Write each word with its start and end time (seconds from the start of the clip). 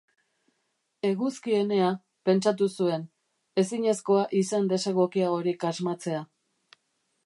Eguzkienea, 1.09 1.91
pentsatu 2.31 2.71
zuen, 2.79 3.05
ezinezkoa 3.65 4.27
izen 4.43 4.69
desegokiagorik 4.77 5.71
asmatzea! 5.75 6.29